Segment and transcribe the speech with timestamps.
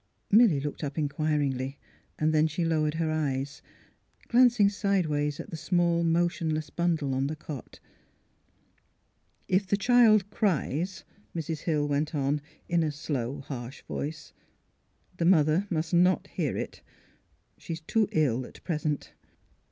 [0.31, 1.77] Milly looked up inquiringly;
[2.17, 3.61] then she lowered her eyes,
[4.29, 7.79] glancing sidewise at the small, motion less bundle on the cot.
[7.83, 7.89] ^'
[9.47, 11.03] If the child cries,"
[11.35, 11.59] Mrs.
[11.65, 14.33] Hill went on, in a slow, harsh voice,
[15.19, 16.81] ''the mother must not hear it.
[17.59, 19.13] She is too ill at present."